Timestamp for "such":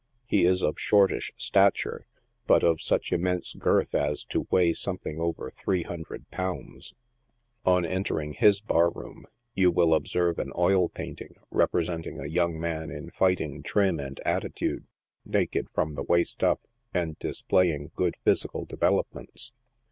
2.81-3.13